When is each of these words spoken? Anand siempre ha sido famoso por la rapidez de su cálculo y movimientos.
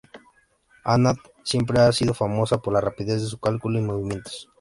Anand 0.83 1.19
siempre 1.43 1.79
ha 1.79 1.91
sido 1.91 2.15
famoso 2.15 2.59
por 2.59 2.73
la 2.73 2.81
rapidez 2.81 3.21
de 3.21 3.27
su 3.27 3.39
cálculo 3.39 3.77
y 3.77 3.83
movimientos. 3.83 4.49